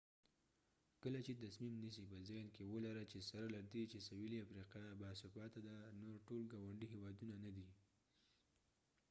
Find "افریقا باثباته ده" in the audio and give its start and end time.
4.45-5.75